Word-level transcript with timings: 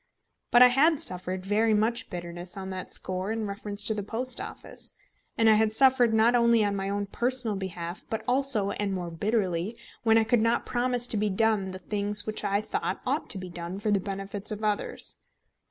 But 0.49 0.63
I 0.63 0.69
had 0.69 0.99
suffered 0.99 1.45
very 1.45 1.75
much 1.75 2.09
bitterness 2.09 2.57
on 2.57 2.71
that 2.71 2.91
score 2.91 3.31
in 3.31 3.45
reference 3.45 3.83
to 3.83 3.93
the 3.93 4.01
Post 4.01 4.41
Office; 4.41 4.93
and 5.37 5.47
I 5.47 5.53
had 5.53 5.73
suffered 5.73 6.11
not 6.11 6.33
only 6.33 6.65
on 6.65 6.75
my 6.75 6.89
own 6.89 7.05
personal 7.05 7.55
behalf, 7.55 8.03
but 8.09 8.23
also 8.27 8.71
and 8.71 8.93
more 8.95 9.11
bitterly 9.11 9.77
when 10.01 10.17
I 10.17 10.23
could 10.23 10.41
not 10.41 10.65
promise 10.65 11.05
to 11.05 11.17
be 11.17 11.29
done 11.29 11.69
the 11.69 11.77
things 11.77 12.25
which 12.25 12.43
I 12.43 12.61
thought 12.61 13.01
ought 13.05 13.29
to 13.29 13.37
be 13.37 13.51
done 13.51 13.77
for 13.79 13.91
the 13.91 13.99
benefit 13.99 14.49
of 14.49 14.63
others. 14.63 15.17